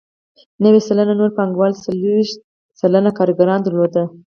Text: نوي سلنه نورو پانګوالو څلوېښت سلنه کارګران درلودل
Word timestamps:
نوي 0.63 0.79
سلنه 0.87 1.13
نورو 1.19 1.35
پانګوالو 1.37 1.81
څلوېښت 1.85 2.37
سلنه 2.79 3.11
کارګران 3.17 3.59
درلودل 3.63 4.05